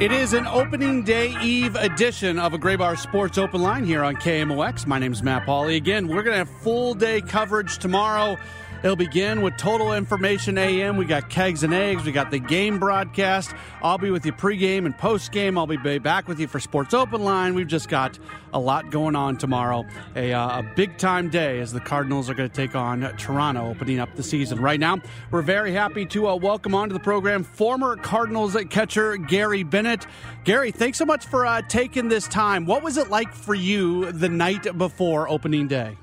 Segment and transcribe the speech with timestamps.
[0.00, 4.16] It is an opening day eve edition of a Graybar Sports Open Line here on
[4.16, 4.88] KMOX.
[4.88, 5.76] My name is Matt Pauley.
[5.76, 8.36] Again, we're going to have full day coverage tomorrow.
[8.84, 10.98] It'll begin with Total Information AM.
[10.98, 12.04] We got Kegs and Eggs.
[12.04, 13.54] We got the game broadcast.
[13.82, 15.56] I'll be with you pregame and postgame.
[15.56, 17.54] I'll be back with you for Sports Open Line.
[17.54, 18.18] We've just got
[18.52, 19.86] a lot going on tomorrow.
[20.16, 23.70] A, uh, a big time day as the Cardinals are going to take on Toronto,
[23.70, 24.60] opening up the season.
[24.60, 24.98] Right now,
[25.30, 30.06] we're very happy to uh, welcome onto the program former Cardinals catcher Gary Bennett.
[30.44, 32.66] Gary, thanks so much for uh, taking this time.
[32.66, 35.96] What was it like for you the night before opening day?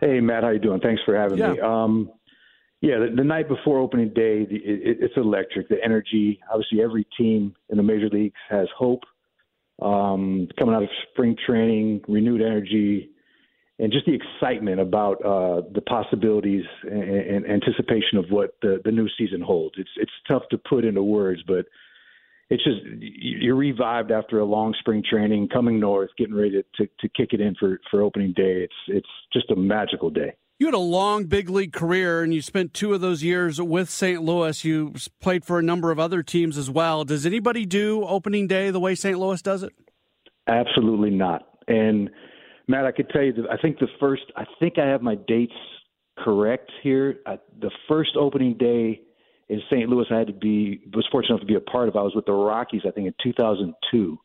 [0.00, 0.80] Hey Matt, how you doing?
[0.80, 1.52] Thanks for having Yeah.
[1.52, 1.60] me.
[1.60, 2.10] Um,
[2.80, 5.68] yeah, the, the night before opening day, the, it, it's electric.
[5.68, 6.40] The energy.
[6.52, 9.02] Obviously, every team in the major leagues has hope.
[9.80, 13.10] Um, coming out of spring training, renewed energy,
[13.78, 18.90] and just the excitement about uh, the possibilities and, and anticipation of what the, the
[18.90, 19.74] new season holds.
[19.78, 21.66] It's it's tough to put into words, but
[22.48, 26.90] it's just you're revived after a long spring training, coming north, getting ready to, to,
[27.00, 28.62] to kick it in for, for opening day.
[28.64, 30.36] It's it's just a magical day.
[30.58, 33.90] You had a long big league career, and you spent two of those years with
[33.90, 34.22] St.
[34.22, 34.64] Louis.
[34.64, 37.04] You played for a number of other teams as well.
[37.04, 39.18] Does anybody do opening day the way St.
[39.18, 39.74] Louis does it?
[40.48, 41.46] Absolutely not.
[41.68, 42.08] And
[42.68, 45.16] Matt, I could tell you that I think the first, I think I have my
[45.28, 45.52] dates
[46.18, 47.16] correct here.
[47.26, 49.02] I, the first opening day
[49.50, 49.90] in St.
[49.90, 51.96] Louis, I had to be was fortunate enough to be a part of.
[51.96, 54.18] I was with the Rockies, I think, in 2002,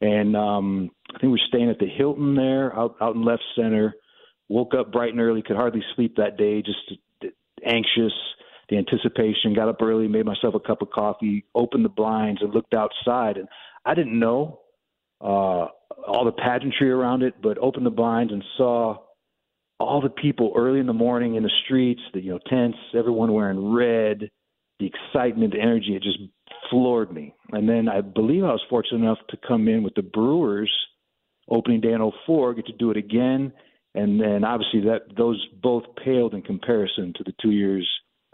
[0.00, 3.42] and um, I think we were staying at the Hilton there, out out in left
[3.56, 3.94] center.
[4.48, 6.92] Woke up bright and early, could hardly sleep that day, just
[7.64, 8.12] anxious.
[8.68, 9.54] The anticipation.
[9.54, 13.36] Got up early, made myself a cup of coffee, opened the blinds, and looked outside.
[13.36, 13.46] And
[13.84, 14.58] I didn't know
[15.20, 15.68] uh,
[16.06, 18.96] all the pageantry around it, but opened the blinds and saw
[19.78, 23.32] all the people early in the morning in the streets, the you know tents, everyone
[23.32, 24.30] wearing red,
[24.78, 26.18] the excitement, the energy, it just
[26.70, 27.34] floored me.
[27.52, 30.72] And then I believe I was fortunate enough to come in with the Brewers
[31.48, 33.52] opening day in 04, get to do it again.
[33.96, 37.88] And then obviously that those both paled in comparison to the two years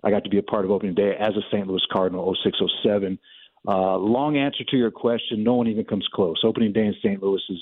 [0.04, 1.66] I got to be a part of opening day as a St.
[1.66, 3.18] Louis Cardinal, 06, 07.
[3.66, 6.40] Uh, long answer to your question, no one even comes close.
[6.44, 7.22] Opening day in St.
[7.22, 7.60] Louis is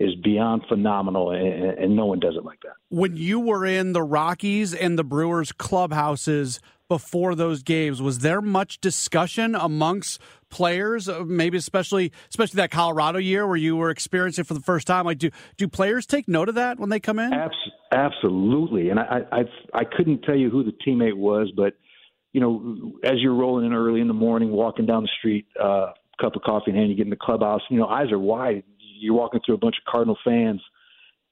[0.00, 2.72] is beyond phenomenal, and, and no one does it like that.
[2.88, 8.40] When you were in the Rockies and the Brewers clubhouses before those games, was there
[8.40, 10.18] much discussion amongst
[10.48, 11.06] players?
[11.06, 14.86] uh, Maybe especially especially that Colorado year where you were experiencing it for the first
[14.86, 15.04] time.
[15.04, 17.32] Like, do do players take note of that when they come in?
[17.32, 17.54] Abs-
[17.92, 19.40] absolutely, and I, I
[19.74, 21.74] I couldn't tell you who the teammate was, but
[22.32, 25.92] you know, as you're rolling in early in the morning, walking down the street, uh,
[26.20, 27.60] cup of coffee in hand, you get in the clubhouse.
[27.70, 28.64] You know, eyes are wide.
[29.00, 30.60] You're walking through a bunch of Cardinal fans,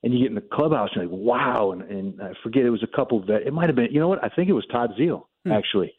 [0.03, 1.73] and you get in the clubhouse, and you're like, wow.
[1.73, 3.93] And, and I forget it was a couple that it might have been.
[3.93, 4.23] You know what?
[4.25, 5.95] I think it was Todd Zeile actually.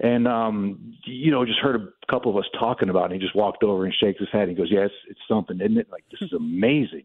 [0.00, 3.12] And um, you know, just heard a couple of us talking about it.
[3.12, 4.42] And he just walked over and shakes his head.
[4.42, 5.88] And he goes, "Yeah, it's, it's something, isn't it?
[5.90, 7.04] Like this is amazing.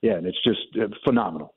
[0.00, 1.54] Yeah, and it's just uh, phenomenal."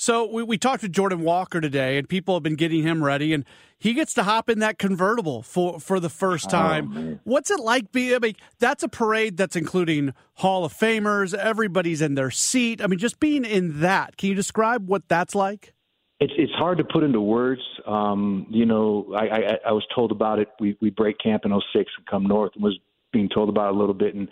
[0.00, 3.32] So we, we talked to Jordan Walker today, and people have been getting him ready,
[3.32, 3.44] and
[3.76, 7.18] he gets to hop in that convertible for for the first time.
[7.24, 8.14] What's it like being?
[8.14, 11.34] I mean, that's a parade that's including Hall of Famers.
[11.34, 12.80] Everybody's in their seat.
[12.80, 14.16] I mean, just being in that.
[14.16, 15.74] Can you describe what that's like?
[16.20, 17.62] It's it's hard to put into words.
[17.84, 20.46] Um, you know, I, I I was told about it.
[20.60, 22.78] We we break camp in 06 and come north, and was
[23.12, 24.28] being told about it a little bit, and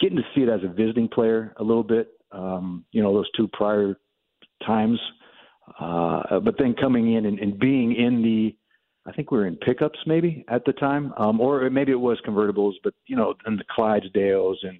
[0.00, 2.08] getting to see it as a visiting player a little bit.
[2.32, 3.96] Um, you know, those two prior
[4.66, 4.98] times,
[5.80, 8.56] uh, but then coming in and, and being in the
[9.06, 12.18] I think we were in pickups maybe at the time, um, or maybe it was
[12.26, 12.72] convertibles.
[12.82, 14.78] But you know, and the Clydesdales and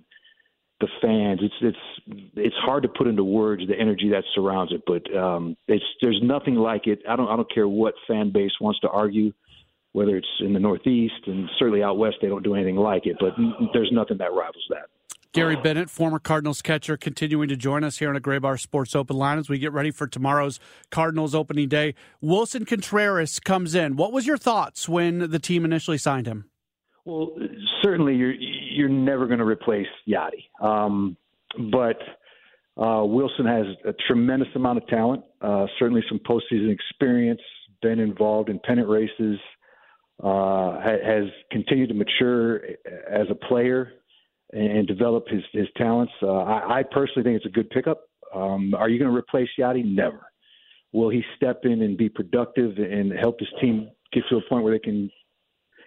[0.80, 1.40] the fans.
[1.42, 5.56] It's it's it's hard to put into words the energy that surrounds it, but um,
[5.68, 7.00] it's there's nothing like it.
[7.08, 9.32] I don't I don't care what fan base wants to argue,
[9.92, 13.16] whether it's in the Northeast and certainly out west they don't do anything like it,
[13.20, 13.34] but
[13.72, 14.86] there's nothing that rivals that.
[15.34, 19.16] Gary Bennett, former Cardinals catcher, continuing to join us here on a Graybar Sports Open
[19.16, 20.60] Line as we get ready for tomorrow's
[20.92, 21.96] Cardinals opening day.
[22.22, 23.96] Willson Contreras comes in.
[23.96, 26.44] What was your thoughts when the team initially signed him?
[27.04, 27.32] Well,
[27.82, 31.16] certainly you're you're never going to replace Yadi, um,
[31.72, 31.98] but
[32.76, 35.24] uh, Willson has a tremendous amount of talent.
[35.40, 37.40] Uh, certainly some postseason experience.
[37.82, 39.38] Been involved in pennant races.
[40.22, 42.58] Uh, has continued to mature
[43.10, 43.94] as a player
[44.54, 46.12] and develop his his talents.
[46.22, 48.02] Uh, I, I personally think it's a good pickup.
[48.34, 49.84] Um, are you going to replace Yadi?
[49.84, 50.26] Never.
[50.92, 54.62] Will he step in and be productive and help his team get to a point
[54.62, 55.10] where they can,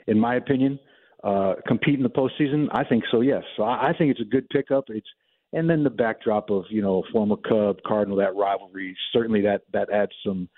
[0.07, 0.79] in my opinion,
[1.23, 2.67] uh, compete in the postseason?
[2.73, 3.21] I think so.
[3.21, 3.43] Yes.
[3.55, 4.85] So I, I think it's a good pickup.
[4.89, 5.07] It's
[5.53, 9.89] and then the backdrop of you know former Cub Cardinal that rivalry certainly that that
[9.91, 10.49] adds some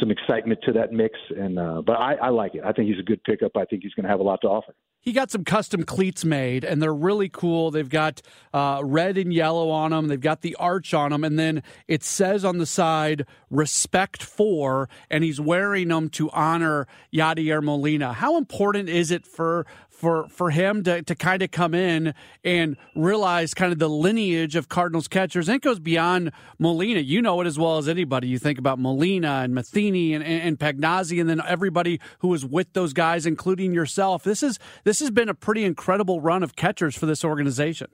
[0.00, 1.16] some excitement to that mix.
[1.38, 2.62] And uh, but I, I like it.
[2.64, 3.52] I think he's a good pickup.
[3.56, 4.74] I think he's going to have a lot to offer
[5.04, 7.70] he got some custom cleats made, and they're really cool.
[7.70, 8.22] They've got
[8.54, 10.08] uh, red and yellow on them.
[10.08, 14.88] They've got the arch on them, and then it says on the side "Respect for,"
[15.10, 18.14] and he's wearing them to honor Yadier Molina.
[18.14, 19.66] How important is it for
[20.04, 22.14] for for him to, to kind of come in
[22.44, 25.48] and realize kind of the lineage of Cardinals catchers.
[25.48, 27.00] And it goes beyond Molina.
[27.00, 28.28] You know it as well as anybody.
[28.28, 32.44] You think about Molina and Matheny and, and, and Pagnazzi and then everybody who was
[32.44, 34.22] with those guys, including yourself.
[34.22, 37.88] This is this has been a pretty incredible run of catchers for this organization.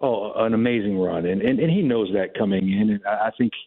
[0.00, 1.26] Oh, an amazing run.
[1.26, 2.90] And and, and he knows that coming in.
[2.90, 3.52] And I think–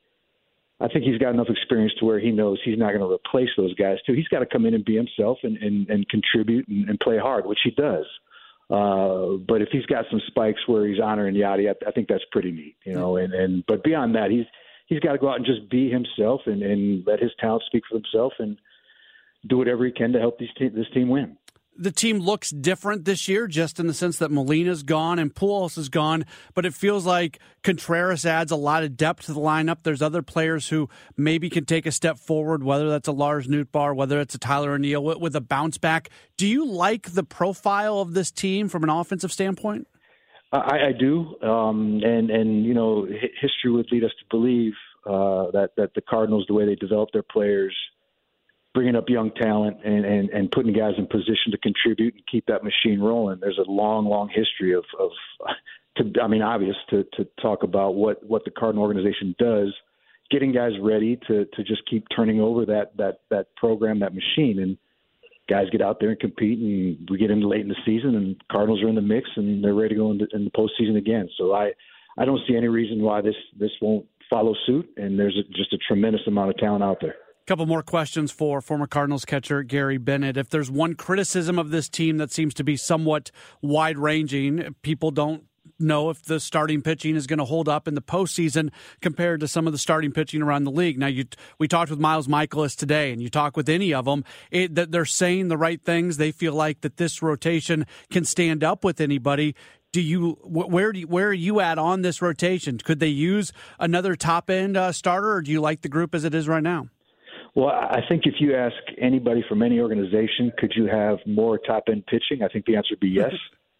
[0.81, 3.49] I think he's got enough experience to where he knows he's not going to replace
[3.57, 4.13] those guys too.
[4.13, 7.17] He's got to come in and be himself and and, and contribute and, and play
[7.17, 8.05] hard, which he does.
[8.69, 12.23] Uh, but if he's got some spikes where he's honoring Yadi, I, I think that's
[12.31, 13.17] pretty neat, you know.
[13.17, 14.45] And and but beyond that, he's
[14.87, 17.83] he's got to go out and just be himself and and let his talent speak
[17.89, 18.57] for himself and
[19.47, 21.37] do whatever he can to help these te- this team win
[21.79, 25.77] the team looks different this year, just in the sense that Molina's gone and Pujols
[25.77, 29.83] is gone, but it feels like Contreras adds a lot of depth to the lineup.
[29.83, 33.95] There's other players who maybe can take a step forward, whether that's a Lars Nootbaar,
[33.95, 36.09] whether it's a Tyler O'Neill with, with a bounce back.
[36.35, 39.87] Do you like the profile of this team from an offensive standpoint?
[40.51, 44.73] I, I do, um, and and you know, history would lead us to believe
[45.05, 47.75] uh, that that the Cardinals, the way they develop their players
[48.73, 52.45] bringing up young talent and, and, and putting guys in position to contribute and keep
[52.45, 53.39] that machine rolling.
[53.39, 55.09] There's a long, long history of, of
[55.97, 59.73] to, I mean, obvious to, to talk about what, what the Cardinal organization does,
[60.29, 64.59] getting guys ready to, to just keep turning over that, that, that program, that machine.
[64.59, 64.77] And
[65.49, 68.35] guys get out there and compete and we get into late in the season and
[68.51, 71.27] Cardinals are in the mix and they're ready to go into in the postseason again.
[71.39, 71.71] So I,
[72.19, 74.87] I don't see any reason why this, this won't follow suit.
[74.97, 77.15] And there's a, just a tremendous amount of talent out there
[77.49, 80.37] couple more questions for former Cardinals catcher Gary Bennett.
[80.37, 85.09] If there's one criticism of this team that seems to be somewhat wide ranging, people
[85.09, 85.45] don't
[85.79, 88.69] know if the starting pitching is going to hold up in the postseason
[89.01, 90.99] compared to some of the starting pitching around the league.
[90.99, 91.25] Now, you
[91.57, 94.91] we talked with Miles Mikolas today, and you talk with any of them, it, that
[94.91, 96.17] they're saying the right things.
[96.17, 99.55] They feel like that this rotation can stand up with anybody.
[99.91, 102.77] Do you where do you, where are you at on this rotation?
[102.77, 106.23] Could they use another top end uh, starter, or do you like the group as
[106.23, 106.89] it is right now?
[107.59, 111.83] Well, I think if you ask anybody from any organization, could you have more top
[111.89, 112.41] end pitching?
[112.41, 113.33] I think the answer would be yes.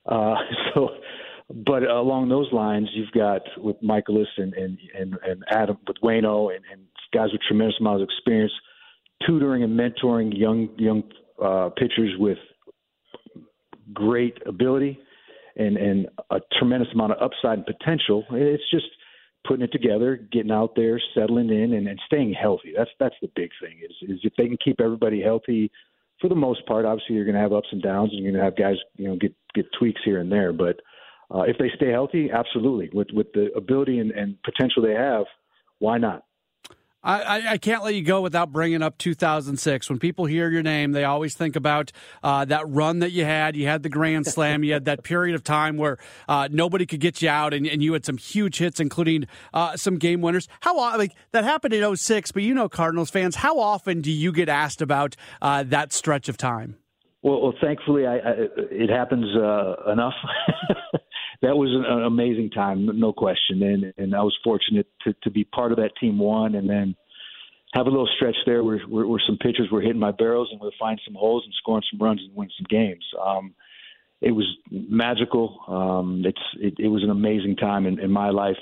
[0.06, 0.36] uh,
[0.74, 0.90] so,
[1.50, 6.54] but along those lines, you've got with Mikolas and and and, and Adam with Wayno
[6.54, 6.82] and, and
[7.14, 8.52] guys with tremendous amounts of experience,
[9.26, 11.04] tutoring and mentoring young young
[11.42, 12.38] uh, pitchers with
[13.94, 15.00] great ability
[15.56, 18.26] and and a tremendous amount of upside and potential.
[18.32, 18.88] It's just
[19.48, 22.74] putting it together, getting out there, settling in, and, and staying healthy.
[22.76, 23.80] That's that's the big thing.
[23.84, 25.72] Is is if they can keep everybody healthy,
[26.22, 28.40] for the most part, obviously you're going to have ups and downs, and you're going
[28.40, 30.54] to have guys, you know, get get tweaks here and there.
[30.54, 30.78] But
[31.34, 35.26] uh, if they stay healthy, absolutely, with with the ability and, and potential they have,
[35.80, 36.24] why not?
[37.02, 39.90] I, I, can't let you go without bringing up 2006.
[39.90, 43.56] When people hear your name, they always think about uh, that run that you had.
[43.56, 44.66] You had the Grand Slam.
[44.66, 47.82] you had that period of time where uh, nobody could get you out, and, and,
[47.82, 50.50] you had some huge hits, including uh, some game winners.
[50.60, 54.34] How like that happened in 06, but you know, Cardinals fans, how often do you
[54.34, 56.76] get asked about uh, that stretch of time?
[57.22, 58.34] Well, well thankfully, I, I,
[58.72, 60.16] it happens uh, enough.
[61.42, 63.64] that was an, amazing time, no question.
[63.64, 66.96] And and I was fortunate to to be part of that team one, and then
[67.74, 70.60] have a little stretch there where, where, where some pitchers were hitting my barrels and
[70.60, 73.06] we're finding some holes and scoring some runs and winning some games.
[73.24, 73.54] Um,
[74.22, 75.60] it was magical.
[75.68, 78.58] Um, it's it, it was an amazing time in, in my life,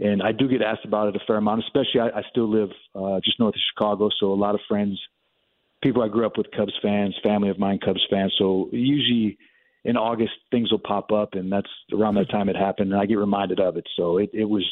[0.00, 1.62] and I do get asked about it a fair amount.
[1.64, 5.00] Especially, I, I still live uh, just north of Chicago, so a lot of friends,
[5.82, 8.34] people I grew up with, Cubs fans, family of mine, Cubs fans.
[8.36, 9.38] So usually
[9.84, 13.06] in August things will pop up, and that's around that time it happened, and I
[13.06, 13.86] get reminded of it.
[13.96, 14.68] So it, it was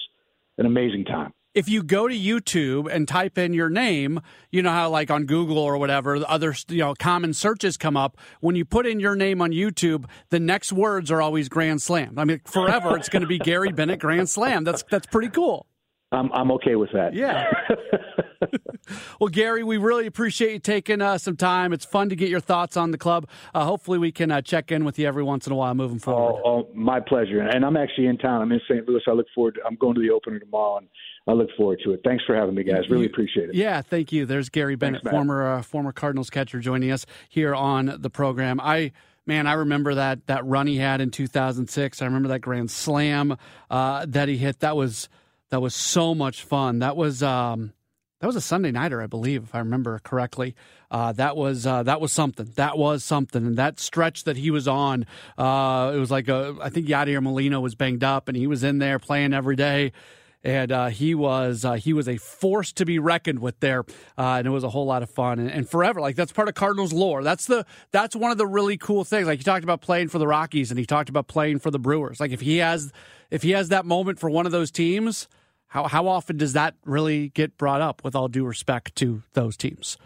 [0.59, 4.21] an amazing time if you go to YouTube and type in your name,
[4.53, 8.17] you know how like on Google or whatever, other you know common searches come up.
[8.41, 12.19] When you put in your name on YouTube, the next words are always Grand Slam.
[12.19, 14.63] I mean, forever it's going to be Gary Bennett Grand Slam.
[14.63, 15.67] That's that's pretty cool.
[16.13, 17.15] I'm I'm okay with that.
[17.15, 17.51] Yeah.
[19.21, 21.73] well, Gary, we really appreciate you taking uh, some time.
[21.73, 23.29] It's fun to get your thoughts on the club.
[23.55, 25.99] Uh, hopefully, we can uh, check in with you every once in a while moving
[25.99, 26.41] forward.
[26.45, 27.41] Oh, oh, my pleasure.
[27.41, 28.43] And I'm actually in town.
[28.43, 28.87] I'm in St.
[28.89, 29.03] Louis.
[29.07, 29.57] I look forward.
[29.57, 30.89] To, I'm going to the opener tomorrow, and
[31.27, 32.01] I look forward to it.
[32.05, 32.89] Thanks for having me, guys.
[32.89, 33.55] Really appreciate it.
[33.55, 34.27] Yeah, thank you.
[34.27, 38.61] There's Gary Bennett, Thanks, former uh, former Cardinals catcher, joining us here on the program.
[38.61, 38.93] I
[39.27, 42.03] man, I remember that that run he had in 2006.
[42.03, 43.37] I remember that grand slam
[43.71, 44.61] uh, that he hit.
[44.61, 45.09] That was
[45.51, 46.81] that was so much fun.
[46.81, 47.73] That was um,
[48.21, 50.55] that was a Sunday nighter, I believe, if I remember correctly.
[50.91, 52.51] Uh, that was uh, that was something.
[52.57, 53.47] That was something.
[53.47, 55.07] And that stretch that he was on,
[55.37, 58.65] uh, it was like a, I think Yadier Molina was banged up, and he was
[58.65, 59.93] in there playing every day
[60.45, 63.81] and uh, he was uh, he was a force to be reckoned with there,
[64.17, 66.01] uh, and it was a whole lot of fun and, and, forever.
[66.01, 67.23] Like that's part of Cardinals lore.
[67.23, 69.27] That's the that's one of the really cool things.
[69.27, 71.79] Like he talked about playing for the Rockies, and he talked about playing for the
[71.79, 72.21] Brewers.
[72.21, 72.93] Like if he has
[73.31, 75.29] if he has that moment for one of those teams,
[75.69, 78.03] how how often does that really get brought up?
[78.05, 79.97] With all due respect to those teams.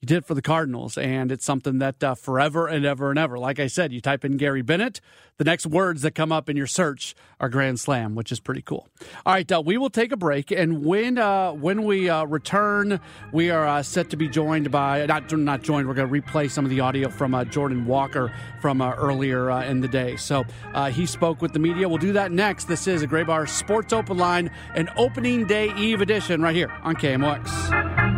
[0.00, 3.18] You did it for the Cardinals, and it's something that uh, forever and ever and
[3.18, 3.36] ever.
[3.36, 5.00] Like I said, you type in Gary Bennett,
[5.38, 8.62] the next words that come up in your search are Grand Slam, which is pretty
[8.62, 8.86] cool.
[9.26, 13.00] All right, uh, we will take a break, and when uh, when we uh, return,
[13.32, 15.88] we are uh, set to be joined by not not joined.
[15.88, 19.80] We're going to replay some of the audio from uh, Jordan Walker from earlier in
[19.80, 20.14] the day.
[20.14, 20.44] So
[20.90, 21.88] he spoke with the media.
[21.88, 22.68] We'll do that next.
[22.68, 26.94] This is a Graybar Sports Open Line, an opening day Eve edition, right here on
[26.94, 28.17] KMOX.